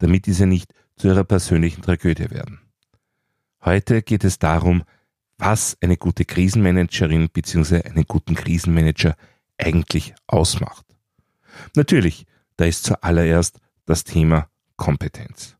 [0.00, 2.60] damit diese nicht zu ihrer persönlichen Tragödie werden.
[3.64, 4.82] Heute geht es darum,
[5.38, 7.82] was eine gute Krisenmanagerin bzw.
[7.82, 9.16] einen guten Krisenmanager
[9.56, 10.84] eigentlich ausmacht.
[11.74, 12.26] Natürlich,
[12.56, 15.56] da ist zuallererst das Thema Kompetenz.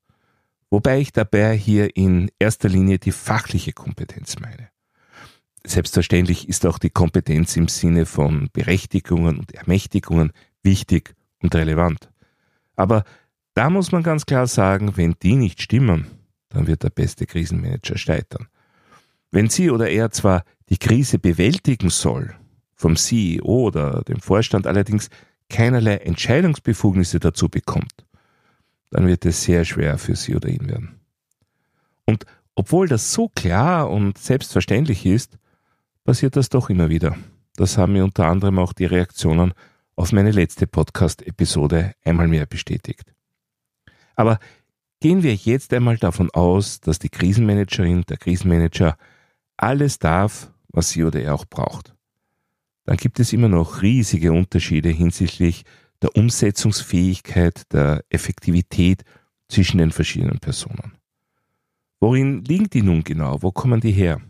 [0.70, 4.68] Wobei ich dabei hier in erster Linie die fachliche Kompetenz meine.
[5.66, 12.10] Selbstverständlich ist auch die Kompetenz im Sinne von Berechtigungen und Ermächtigungen wichtig und relevant.
[12.76, 13.04] Aber
[13.54, 16.06] da muss man ganz klar sagen, wenn die nicht stimmen,
[16.50, 18.48] dann wird der beste Krisenmanager scheitern.
[19.30, 22.34] Wenn sie oder er zwar die Krise bewältigen soll,
[22.74, 25.10] vom CEO oder dem Vorstand allerdings
[25.48, 28.06] keinerlei Entscheidungsbefugnisse dazu bekommt,
[28.90, 31.00] dann wird es sehr schwer für sie oder ihn werden.
[32.06, 35.38] Und obwohl das so klar und selbstverständlich ist,
[36.04, 37.16] passiert das doch immer wieder.
[37.56, 39.52] Das haben mir unter anderem auch die Reaktionen
[39.94, 43.12] auf meine letzte Podcast-Episode einmal mehr bestätigt.
[44.20, 44.38] Aber
[45.00, 48.98] gehen wir jetzt einmal davon aus, dass die Krisenmanagerin, der Krisenmanager
[49.56, 51.94] alles darf, was sie oder er auch braucht.
[52.84, 55.64] Dann gibt es immer noch riesige Unterschiede hinsichtlich
[56.02, 59.04] der Umsetzungsfähigkeit, der Effektivität
[59.48, 60.92] zwischen den verschiedenen Personen.
[61.98, 63.40] Worin liegen die nun genau?
[63.40, 64.20] Wo kommen die her?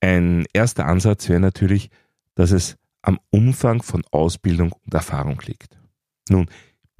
[0.00, 1.90] Ein erster Ansatz wäre natürlich,
[2.36, 5.78] dass es am Umfang von Ausbildung und Erfahrung liegt.
[6.30, 6.48] Nun,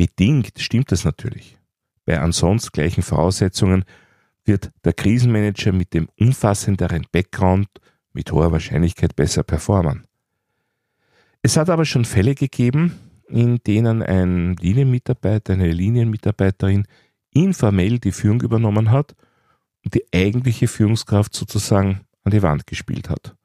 [0.01, 1.59] bedingt stimmt das natürlich.
[2.07, 3.85] Bei ansonsten gleichen Voraussetzungen
[4.47, 7.69] wird der Krisenmanager mit dem umfassenderen Background
[8.15, 10.07] mit hoher Wahrscheinlichkeit besser performen.
[11.43, 12.99] Es hat aber schon Fälle gegeben,
[13.29, 16.87] in denen ein Linienmitarbeiter, eine Linienmitarbeiterin
[17.35, 19.15] informell die Führung übernommen hat
[19.85, 23.37] und die eigentliche Führungskraft sozusagen an die Wand gespielt hat.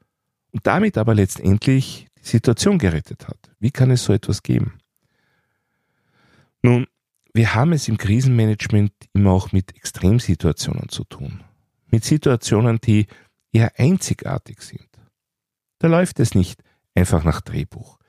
[0.54, 3.52] Und damit aber letztendlich die Situation gerettet hat.
[3.60, 4.80] Wie kann es so etwas geben?
[6.66, 6.88] Nun,
[7.32, 11.44] wir haben es im Krisenmanagement immer auch mit Extremsituationen zu tun.
[11.92, 13.06] Mit Situationen, die
[13.52, 14.90] eher einzigartig sind.
[15.78, 16.64] Da läuft es nicht
[16.96, 18.00] einfach nach Drehbuch.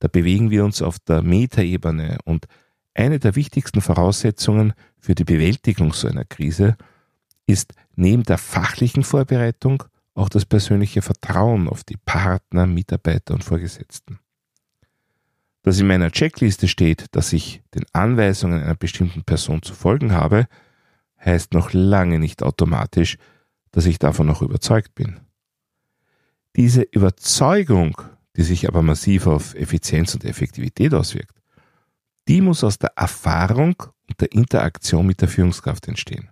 [0.00, 2.44] Da bewegen wir uns auf der Metaebene und
[2.92, 6.76] eine der wichtigsten Voraussetzungen für die Bewältigung so einer Krise
[7.46, 9.82] ist neben der fachlichen Vorbereitung
[10.12, 14.18] auch das persönliche Vertrauen auf die Partner, Mitarbeiter und Vorgesetzten.
[15.64, 20.46] Dass in meiner Checkliste steht, dass ich den Anweisungen einer bestimmten Person zu folgen habe,
[21.24, 23.16] heißt noch lange nicht automatisch,
[23.72, 25.20] dass ich davon noch überzeugt bin.
[26.54, 27.96] Diese Überzeugung,
[28.36, 31.40] die sich aber massiv auf Effizienz und Effektivität auswirkt,
[32.28, 33.74] die muss aus der Erfahrung
[34.06, 36.28] und der Interaktion mit der Führungskraft entstehen.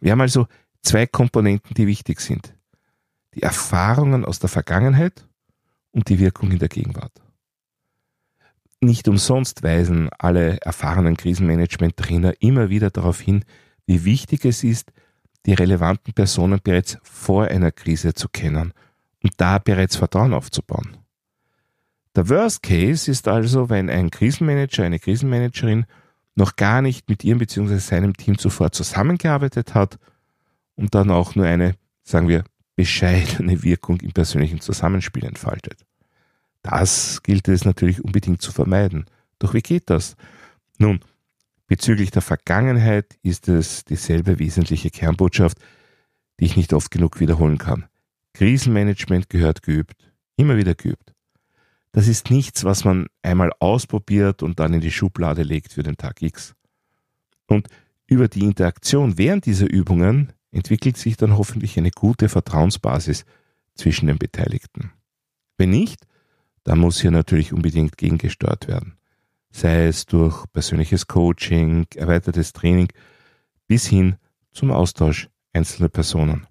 [0.00, 0.46] Wir haben also
[0.80, 2.54] zwei Komponenten, die wichtig sind.
[3.34, 5.28] Die Erfahrungen aus der Vergangenheit
[5.90, 7.12] und die Wirkung in der Gegenwart.
[8.80, 13.44] Nicht umsonst weisen alle erfahrenen Krisenmanagement-Trainer immer wieder darauf hin,
[13.86, 14.92] wie wichtig es ist,
[15.46, 18.72] die relevanten Personen bereits vor einer Krise zu kennen
[19.22, 20.98] und da bereits Vertrauen aufzubauen.
[22.14, 25.86] Der Worst Case ist also, wenn ein Krisenmanager, eine Krisenmanagerin
[26.34, 27.78] noch gar nicht mit ihrem bzw.
[27.78, 29.98] seinem Team zuvor zusammengearbeitet hat
[30.76, 31.74] und dann auch nur eine,
[32.04, 32.44] sagen wir,
[32.76, 35.84] bescheidene Wirkung im persönlichen Zusammenspiel entfaltet.
[36.62, 39.06] Das gilt es natürlich unbedingt zu vermeiden.
[39.38, 40.16] Doch wie geht das?
[40.78, 41.00] Nun,
[41.66, 45.58] bezüglich der Vergangenheit ist es dieselbe wesentliche Kernbotschaft,
[46.40, 47.86] die ich nicht oft genug wiederholen kann.
[48.34, 51.14] Krisenmanagement gehört geübt, immer wieder geübt.
[51.92, 55.96] Das ist nichts, was man einmal ausprobiert und dann in die Schublade legt für den
[55.96, 56.54] Tag X.
[57.46, 57.68] Und
[58.06, 63.24] über die Interaktion während dieser Übungen entwickelt sich dann hoffentlich eine gute Vertrauensbasis
[63.74, 64.92] zwischen den Beteiligten.
[65.56, 66.06] Wenn nicht,
[66.64, 68.98] dann muss hier natürlich unbedingt gegengesteuert werden.
[69.50, 72.88] Sei es durch persönliches Coaching, erweitertes Training
[73.66, 74.16] bis hin
[74.52, 76.46] zum Austausch einzelner Personen.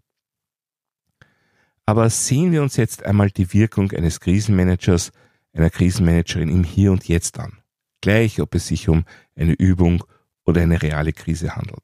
[1.85, 5.11] Aber sehen wir uns jetzt einmal die Wirkung eines Krisenmanagers,
[5.53, 7.59] einer Krisenmanagerin im Hier und Jetzt an.
[8.01, 9.05] Gleich, ob es sich um
[9.35, 10.03] eine Übung
[10.45, 11.83] oder eine reale Krise handelt.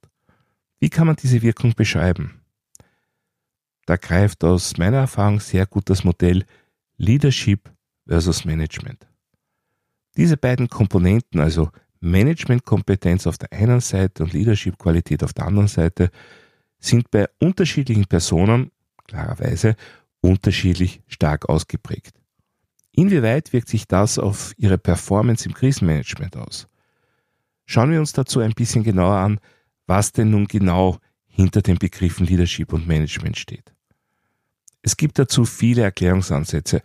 [0.80, 2.42] Wie kann man diese Wirkung beschreiben?
[3.86, 6.46] Da greift aus meiner Erfahrung sehr gut das Modell
[6.98, 7.73] Leadership
[8.06, 9.08] versus Management.
[10.18, 11.70] Diese beiden Komponenten, also
[12.00, 16.12] Managementkompetenz auf der einen Seite und Leadership-Qualität auf der anderen Seite
[16.80, 18.72] sind bei unterschiedlichen Personen
[19.08, 19.76] klarerweise
[20.22, 22.20] unterschiedlich stark ausgeprägt.
[22.92, 26.68] Inwieweit wirkt sich das auf Ihre Performance im Krisenmanagement aus?
[27.66, 29.40] Schauen wir uns dazu ein bisschen genauer an,
[29.88, 33.74] was denn nun genau hinter den Begriffen Leadership und Management steht.
[34.82, 36.82] Es gibt dazu viele Erklärungsansätze.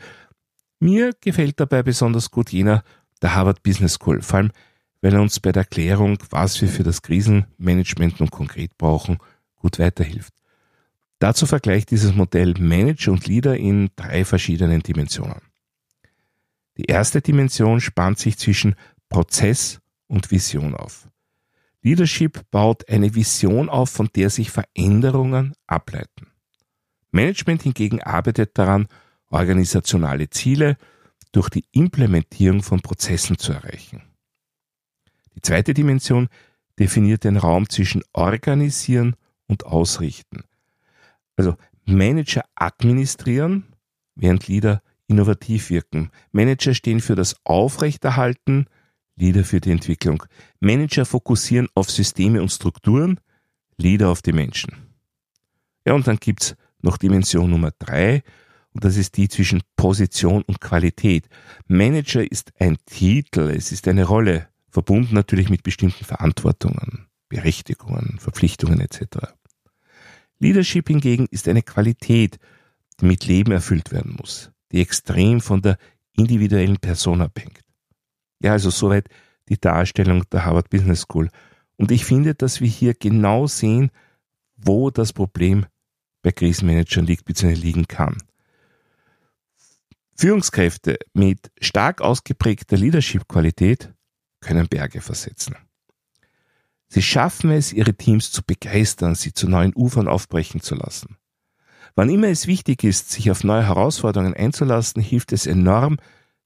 [0.80, 2.84] Mir gefällt dabei besonders gut jener
[3.20, 4.52] der Harvard Business School, vor allem
[5.00, 9.18] weil er uns bei der Erklärung, was wir für das Krisenmanagement nun konkret brauchen,
[9.56, 10.34] gut weiterhilft.
[11.20, 15.42] Dazu vergleicht dieses Modell Manager und Leader in drei verschiedenen Dimensionen.
[16.76, 18.76] Die erste Dimension spannt sich zwischen
[19.08, 21.08] Prozess und Vision auf.
[21.82, 26.28] Leadership baut eine Vision auf, von der sich Veränderungen ableiten.
[27.10, 28.86] Management hingegen arbeitet daran,
[29.30, 30.76] organisationale Ziele
[31.32, 34.02] durch die Implementierung von Prozessen zu erreichen.
[35.34, 36.28] Die zweite Dimension
[36.78, 39.16] definiert den Raum zwischen Organisieren
[39.46, 40.44] und Ausrichten.
[41.36, 43.64] Also Manager administrieren,
[44.14, 46.10] während Leader innovativ wirken.
[46.32, 48.66] Manager stehen für das Aufrechterhalten,
[49.16, 50.22] Leader für die Entwicklung.
[50.60, 53.20] Manager fokussieren auf Systeme und Strukturen,
[53.76, 54.72] Leader auf die Menschen.
[55.86, 58.22] Ja, und dann gibt's noch Dimension Nummer drei,
[58.78, 61.28] und das ist die zwischen Position und Qualität.
[61.66, 68.78] Manager ist ein Titel, es ist eine Rolle, verbunden natürlich mit bestimmten Verantwortungen, Berechtigungen, Verpflichtungen
[68.78, 69.32] etc.
[70.38, 72.38] Leadership hingegen ist eine Qualität,
[73.00, 75.76] die mit Leben erfüllt werden muss, die extrem von der
[76.12, 77.62] individuellen Person abhängt.
[78.40, 79.08] Ja, also soweit
[79.48, 81.30] die Darstellung der Harvard Business School.
[81.78, 83.90] Und ich finde, dass wir hier genau sehen,
[84.56, 85.66] wo das Problem
[86.22, 87.54] bei Krisenmanagern liegt bzw.
[87.54, 88.18] liegen kann.
[90.20, 93.94] Führungskräfte mit stark ausgeprägter Leadership-Qualität
[94.40, 95.54] können Berge versetzen.
[96.88, 101.18] Sie schaffen es, ihre Teams zu begeistern, sie zu neuen Ufern aufbrechen zu lassen.
[101.94, 105.98] Wann immer es wichtig ist, sich auf neue Herausforderungen einzulassen, hilft es enorm,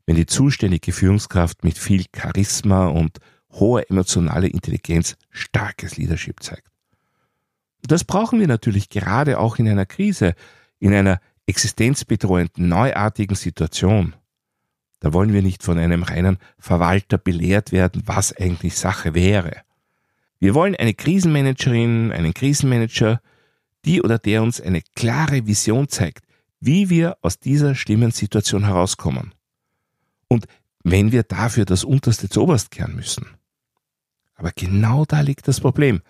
[0.05, 3.21] wenn die zuständige Führungskraft mit viel Charisma und
[3.53, 6.69] hoher emotionaler Intelligenz starkes Leadership zeigt.
[7.87, 10.35] Das brauchen wir natürlich gerade auch in einer Krise,
[10.79, 14.15] in einer existenzbedrohenden, neuartigen Situation.
[15.01, 19.63] Da wollen wir nicht von einem reinen Verwalter belehrt werden, was eigentlich Sache wäre.
[20.39, 23.21] Wir wollen eine Krisenmanagerin, einen Krisenmanager,
[23.85, 26.25] die oder der uns eine klare Vision zeigt,
[26.61, 29.35] wie wir aus dieser schlimmen Situation herauskommen.
[30.29, 30.47] Und
[30.85, 33.27] wenn wir dafür das Unterste zu Oberst kehren müssen.
[34.35, 36.01] Aber genau da liegt das Problem.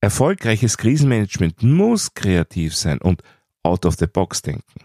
[0.00, 3.22] Erfolgreiches Krisenmanagement muss kreativ sein und
[3.62, 4.80] out of the box denken.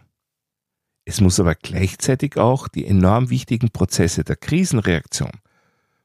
[1.05, 5.31] Es muss aber gleichzeitig auch die enorm wichtigen Prozesse der Krisenreaktion,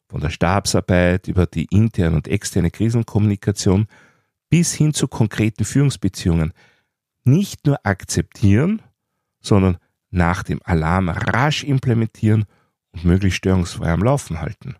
[0.08, 3.86] von der Stabsarbeit über die interne und externe Krisenkommunikation
[4.48, 6.52] bis hin zu konkreten Führungsbeziehungen,
[7.24, 8.82] nicht nur akzeptieren,
[9.40, 9.78] sondern
[10.10, 12.44] nach dem Alarm rasch implementieren
[12.92, 14.76] und möglichst störungsfrei am Laufen halten.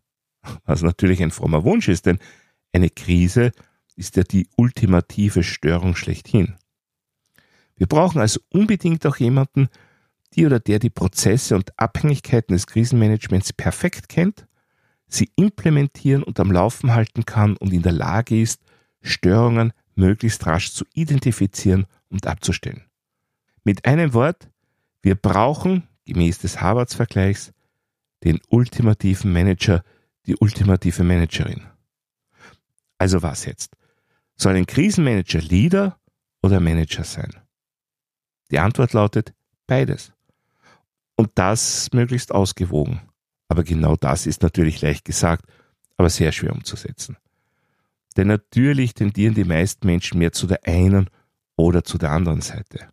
[0.65, 2.19] Was natürlich ein frommer Wunsch ist, denn
[2.73, 3.53] eine Krise
[3.97, 6.57] ist ja die ultimative Störung schlechthin.
[7.77, 9.69] Wir brauchen also unbedingt auch jemanden,
[10.35, 14.47] die oder der die Prozesse und Abhängigkeiten des Krisenmanagements perfekt kennt,
[15.07, 18.63] sie implementieren und am Laufen halten kann und in der Lage ist,
[19.03, 22.85] Störungen möglichst rasch zu identifizieren und abzustellen.
[23.65, 24.51] Mit einem Wort,
[25.03, 27.53] wir brauchen, gemäß des Harvards-Vergleichs,
[28.25, 29.83] den ultimativen Manager,
[30.27, 31.63] die ultimative Managerin.
[32.99, 33.77] Also was jetzt?
[34.37, 35.99] Soll ein Krisenmanager Leader
[36.43, 37.42] oder Manager sein?
[38.53, 39.35] Die Antwort lautet
[39.67, 40.13] beides.
[41.17, 43.01] Und das möglichst ausgewogen.
[43.49, 45.47] Aber genau das ist natürlich leicht gesagt,
[45.97, 47.17] aber sehr schwer umzusetzen.
[48.17, 51.09] Denn natürlich tendieren die meisten Menschen mehr zu der einen
[51.57, 52.89] oder zu der anderen Seite.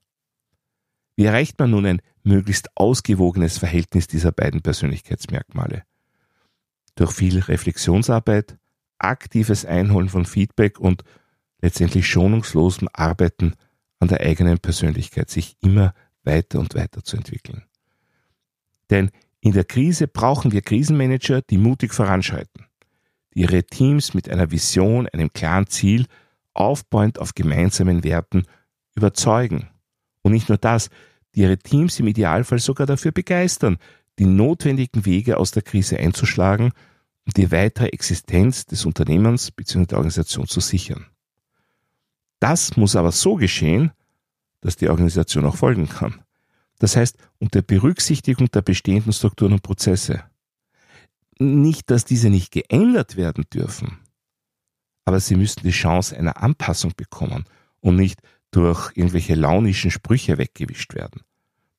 [1.16, 5.84] Wie erreicht man nun ein möglichst ausgewogenes Verhältnis dieser beiden Persönlichkeitsmerkmale?
[6.96, 8.58] Durch viel Reflexionsarbeit,
[8.98, 11.04] aktives Einholen von Feedback und
[11.62, 13.56] letztendlich schonungslosem Arbeiten
[14.00, 17.64] an der eigenen Persönlichkeit, sich immer weiter und weiter zu entwickeln.
[18.90, 22.66] Denn in der Krise brauchen wir Krisenmanager, die mutig voranschreiten,
[23.34, 26.06] die ihre Teams mit einer Vision, einem klaren Ziel,
[26.54, 28.44] aufbauend auf gemeinsamen Werten
[28.96, 29.70] überzeugen.
[30.22, 30.90] Und nicht nur das,
[31.36, 33.78] die ihre Teams im Idealfall sogar dafür begeistern,
[34.18, 36.74] die notwendigen Wege aus der Krise einzuschlagen
[37.26, 39.86] und die weitere Existenz des Unternehmens bzw.
[39.86, 41.06] der Organisation zu sichern.
[42.40, 43.92] Das muss aber so geschehen,
[44.62, 46.22] dass die Organisation auch folgen kann.
[46.80, 50.24] Das heißt, unter Berücksichtigung der bestehenden Strukturen und Prozesse.
[51.38, 54.00] Nicht, dass diese nicht geändert werden dürfen,
[55.06, 57.46] aber sie müssten die Chance einer Anpassung bekommen
[57.80, 61.22] und nicht durch irgendwelche launischen Sprüche weggewischt werden.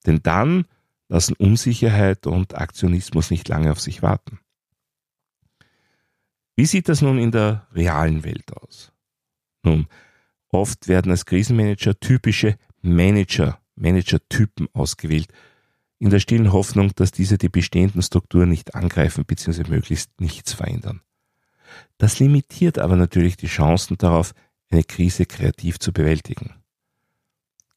[0.06, 0.66] Denn dann
[1.08, 4.38] lassen Unsicherheit und Aktionismus nicht lange auf sich warten.
[6.56, 8.92] Wie sieht das nun in der realen Welt aus?
[9.62, 9.86] Nun,
[10.52, 15.28] oft werden als Krisenmanager typische Manager, Manager-Typen ausgewählt,
[15.98, 19.68] in der stillen Hoffnung, dass diese die bestehenden Strukturen nicht angreifen bzw.
[19.68, 21.02] möglichst nichts verändern.
[21.98, 24.32] Das limitiert aber natürlich die Chancen darauf,
[24.70, 26.54] eine Krise kreativ zu bewältigen.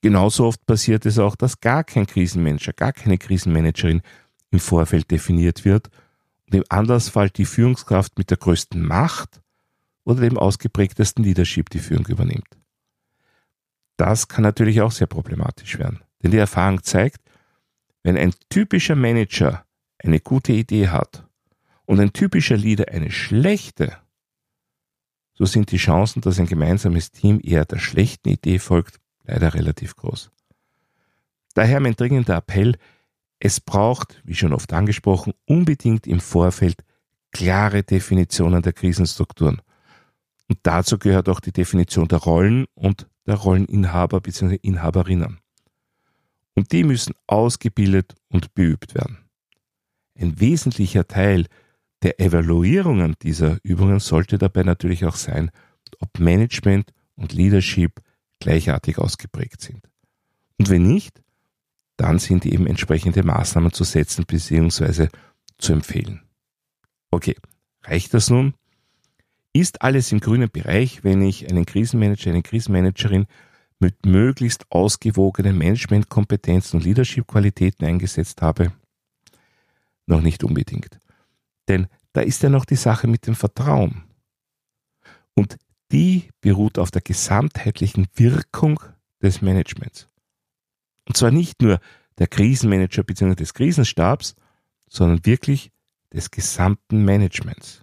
[0.01, 4.01] Genauso oft passiert es auch, dass gar kein Krisenmanager, gar keine Krisenmanagerin
[4.51, 5.89] im Vorfeld definiert wird
[6.45, 9.41] und im Andersfall die Führungskraft mit der größten Macht
[10.03, 12.47] oder dem ausgeprägtesten Leadership die Führung übernimmt.
[13.97, 17.21] Das kann natürlich auch sehr problematisch werden, denn die Erfahrung zeigt,
[18.03, 19.65] wenn ein typischer Manager
[19.99, 21.25] eine gute Idee hat
[21.85, 23.97] und ein typischer Leader eine schlechte,
[25.33, 29.95] so sind die Chancen, dass ein gemeinsames Team eher der schlechten Idee folgt, leider relativ
[29.95, 30.31] groß.
[31.53, 32.77] Daher mein dringender Appell,
[33.39, 36.83] es braucht, wie schon oft angesprochen, unbedingt im Vorfeld
[37.31, 39.61] klare Definitionen der Krisenstrukturen.
[40.47, 44.55] Und dazu gehört auch die Definition der Rollen und der Rolleninhaber bzw.
[44.61, 45.39] Inhaberinnen.
[46.55, 49.17] Und die müssen ausgebildet und beübt werden.
[50.15, 51.47] Ein wesentlicher Teil
[52.03, 55.51] der Evaluierungen dieser Übungen sollte dabei natürlich auch sein,
[55.99, 58.01] ob Management und Leadership
[58.39, 59.89] gleichartig ausgeprägt sind.
[60.59, 61.21] Und wenn nicht,
[61.97, 65.07] dann sind eben entsprechende Maßnahmen zu setzen bzw.
[65.57, 66.21] zu empfehlen.
[67.11, 67.35] Okay,
[67.83, 68.53] reicht das nun?
[69.53, 73.27] Ist alles im grünen Bereich, wenn ich einen Krisenmanager, eine Krisenmanagerin
[73.79, 78.73] mit möglichst ausgewogenen Managementkompetenzen und Leadership-Qualitäten eingesetzt habe?
[80.07, 80.99] Noch nicht unbedingt.
[81.67, 84.03] Denn da ist ja noch die Sache mit dem Vertrauen.
[85.35, 85.57] Und
[85.91, 88.79] die beruht auf der gesamtheitlichen Wirkung
[89.21, 90.07] des Managements.
[91.07, 91.79] Und zwar nicht nur
[92.17, 93.35] der Krisenmanager bzw.
[93.35, 94.35] des Krisenstabs,
[94.87, 95.71] sondern wirklich
[96.11, 97.82] des gesamten Managements.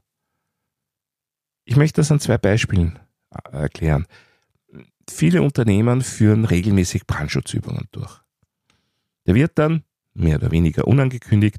[1.64, 2.98] Ich möchte das an zwei Beispielen
[3.30, 4.06] äh, erklären.
[5.08, 8.20] Viele Unternehmen führen regelmäßig Brandschutzübungen durch.
[9.24, 11.58] Da wird dann, mehr oder weniger unangekündigt,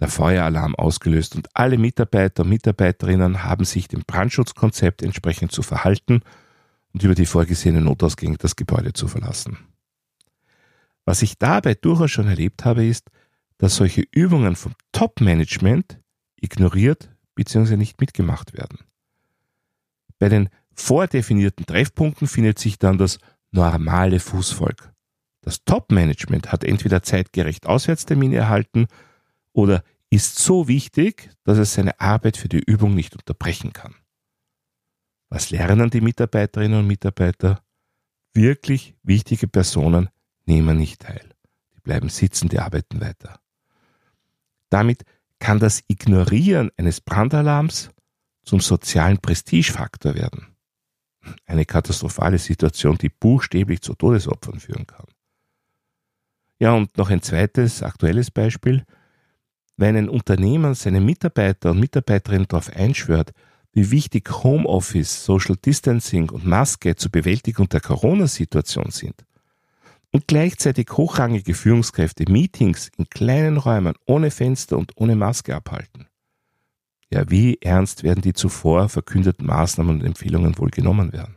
[0.00, 6.22] der Feueralarm ausgelöst und alle Mitarbeiter und Mitarbeiterinnen haben sich dem Brandschutzkonzept entsprechend zu verhalten
[6.92, 9.58] und über die vorgesehenen Notausgänge das Gebäude zu verlassen.
[11.04, 13.10] Was ich dabei durchaus schon erlebt habe, ist,
[13.58, 16.00] dass solche Übungen vom Top-Management
[16.36, 17.76] ignoriert bzw.
[17.76, 18.78] nicht mitgemacht werden.
[20.20, 23.18] Bei den vordefinierten Treffpunkten findet sich dann das
[23.50, 24.92] normale Fußvolk.
[25.40, 28.86] Das Top-Management hat entweder zeitgerecht Auswärtstermine erhalten
[29.52, 33.94] oder ist so wichtig, dass es seine Arbeit für die Übung nicht unterbrechen kann.
[35.30, 37.62] Was lernen die Mitarbeiterinnen und Mitarbeiter?
[38.34, 40.10] Wirklich wichtige Personen
[40.44, 41.30] nehmen nicht teil.
[41.74, 43.40] Die bleiben sitzen, die arbeiten weiter.
[44.68, 45.04] Damit
[45.38, 47.90] kann das Ignorieren eines Brandalarms
[48.50, 50.48] zum sozialen Prestigefaktor werden.
[51.46, 55.06] Eine katastrophale Situation, die buchstäblich zu Todesopfern führen kann.
[56.58, 58.84] Ja, und noch ein zweites aktuelles Beispiel.
[59.76, 63.30] Wenn ein Unternehmen seine Mitarbeiter und Mitarbeiterinnen darauf einschwört,
[63.72, 69.24] wie wichtig Homeoffice, Social Distancing und Maske zur Bewältigung der Corona-Situation sind
[70.10, 76.09] und gleichzeitig hochrangige Führungskräfte Meetings in kleinen Räumen ohne Fenster und ohne Maske abhalten.
[77.12, 81.36] Ja, wie ernst werden die zuvor verkündeten Maßnahmen und Empfehlungen wohl genommen werden?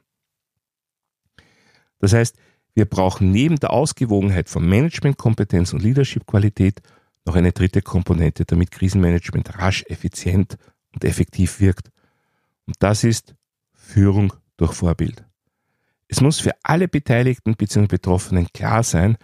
[1.99, 2.37] Das heißt,
[2.75, 6.81] wir brauchen neben der Ausgewogenheit von Managementkompetenz und Leadership-Qualität
[7.25, 10.57] noch eine dritte Komponente, damit Krisenmanagement rasch, effizient
[10.93, 11.89] und effektiv wirkt.
[12.65, 13.35] Und das ist
[13.71, 15.25] Führung durch Vorbild.
[16.07, 17.87] Es muss für alle Beteiligten bzw.
[17.87, 19.17] Betroffenen klar sein,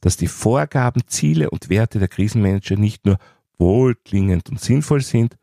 [0.00, 3.18] dass die Vorgaben, Ziele und Werte der Krisenmanager nicht nur
[3.58, 5.36] wohlklingend und sinnvoll sind,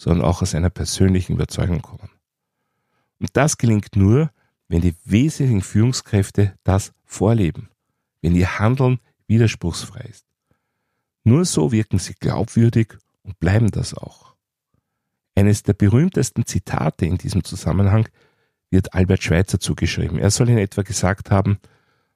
[0.00, 2.08] sondern auch aus einer persönlichen Überzeugung kommen.
[3.18, 4.30] Und das gelingt nur,
[4.66, 7.68] wenn die wesentlichen Führungskräfte das vorleben,
[8.22, 10.24] wenn ihr Handeln widerspruchsfrei ist.
[11.22, 14.34] Nur so wirken sie glaubwürdig und bleiben das auch.
[15.34, 18.08] Eines der berühmtesten Zitate in diesem Zusammenhang
[18.70, 20.18] wird Albert Schweitzer zugeschrieben.
[20.18, 21.58] Er soll in etwa gesagt haben,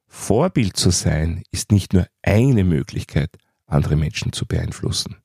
[0.06, 3.36] Vorbild zu sein ist nicht nur eine Möglichkeit,
[3.66, 5.16] andere Menschen zu beeinflussen.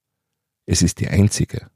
[0.66, 1.70] Es ist die einzige.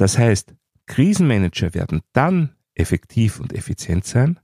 [0.00, 0.54] Das heißt,
[0.86, 4.40] Krisenmanager werden dann effektiv und effizient sein,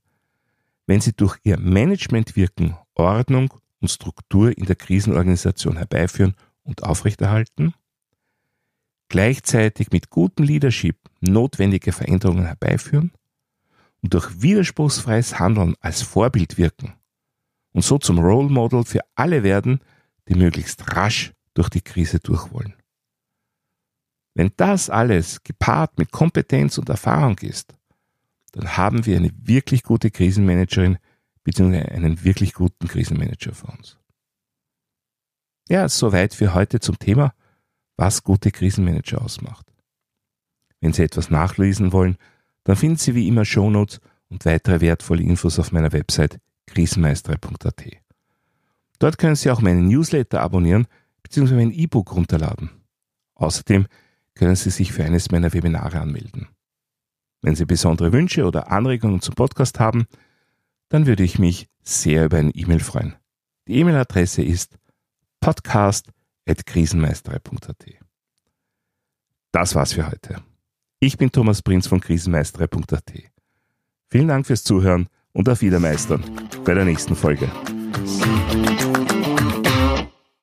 [0.86, 7.72] wenn sie durch ihr Managementwirken Ordnung und Struktur in der Krisenorganisation herbeiführen und aufrechterhalten,
[9.08, 13.12] gleichzeitig mit gutem Leadership notwendige Veränderungen herbeiführen
[14.02, 16.92] und durch widerspruchsfreies Handeln als Vorbild wirken
[17.72, 19.80] und so zum Role Model für alle werden,
[20.28, 22.74] die möglichst rasch durch die Krise durchwollen.
[24.36, 27.72] Wenn das alles gepaart mit Kompetenz und Erfahrung ist,
[28.52, 30.98] dann haben wir eine wirklich gute Krisenmanagerin
[31.42, 31.78] bzw.
[31.78, 33.96] einen wirklich guten Krisenmanager für uns.
[35.70, 37.32] Ja, soweit für heute zum Thema,
[37.96, 39.72] was gute Krisenmanager ausmacht.
[40.80, 42.18] Wenn Sie etwas nachlesen wollen,
[42.64, 47.84] dann finden Sie wie immer Shownotes und weitere wertvolle Infos auf meiner Website krisenmeister.at.
[48.98, 50.86] Dort können Sie auch meinen Newsletter abonnieren
[51.22, 51.54] bzw.
[51.54, 52.68] mein E-Book runterladen.
[53.34, 53.86] Außerdem
[54.36, 56.46] können Sie sich für eines meiner Webinare anmelden.
[57.42, 60.06] Wenn Sie besondere Wünsche oder Anregungen zum Podcast haben,
[60.88, 63.16] dann würde ich mich sehr über eine E-Mail freuen.
[63.66, 64.76] Die E-Mail-Adresse ist
[65.40, 67.86] podcast.krisenmeisterei.at.
[69.52, 70.42] Das war's für heute.
[71.00, 73.12] Ich bin Thomas Prinz von krisenmeisterei.at.
[74.08, 76.22] Vielen Dank fürs Zuhören und auf Wiedermeistern
[76.64, 77.50] bei der nächsten Folge.